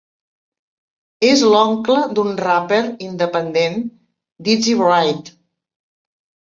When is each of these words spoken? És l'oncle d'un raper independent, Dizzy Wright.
És 1.27 1.43
l'oncle 1.55 1.99
d'un 2.21 2.33
raper 2.47 2.81
independent, 3.11 3.79
Dizzy 4.49 4.77
Wright. 4.85 5.33